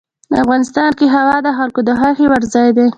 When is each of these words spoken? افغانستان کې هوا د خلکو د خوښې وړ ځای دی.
افغانستان 0.43 0.89
کې 0.97 1.05
هوا 1.15 1.37
د 1.45 1.47
خلکو 1.57 1.79
د 1.87 1.89
خوښې 1.99 2.25
وړ 2.29 2.41
ځای 2.53 2.69
دی. 2.77 2.87